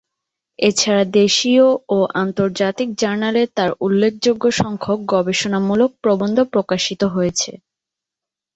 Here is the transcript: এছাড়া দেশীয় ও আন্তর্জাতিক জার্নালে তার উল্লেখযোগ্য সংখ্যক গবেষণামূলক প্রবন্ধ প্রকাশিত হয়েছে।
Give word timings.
এছাড়া 0.59 1.03
দেশীয় 1.15 1.65
ও 1.89 2.07
আন্তর্জাতিক 2.21 2.89
জার্নালে 2.95 3.43
তার 3.57 3.71
উল্লেখযোগ্য 3.81 4.43
সংখ্যক 4.61 4.99
গবেষণামূলক 5.13 5.91
প্রবন্ধ 6.03 6.37
প্রকাশিত 6.53 7.01
হয়েছে। 7.15 7.51